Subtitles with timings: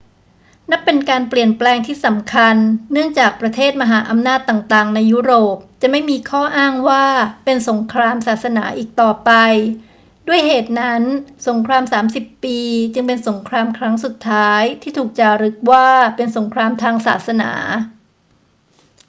[0.69, 2.55] นับเป็นการเปลี่ยนแปลงที่สำคัญ
[2.91, 7.05] เนื่องจากประเทศมหาอำนาจต่าง ๆ ในยุโรปจะไม่มีข้ออ้างว่า
[7.45, 9.31] เป็นสงครามศาสนาอีกต่อไป
[10.27, 11.03] ด้วยเหตุนั้น
[11.47, 12.59] สงครามสามสิบปี
[12.93, 17.51] จึงเป็นสงครามครั้งสุดท้ายที่ถูกจารึกว่าเป็นสงครามทางศาสนา